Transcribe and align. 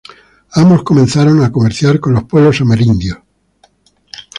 Ambos 0.61 0.81
comenzaron 0.81 1.43
a 1.43 1.51
comerciar 1.51 1.99
con 1.99 2.13
los 2.13 2.23
pueblos 2.23 2.59
amerindios. 2.59 3.19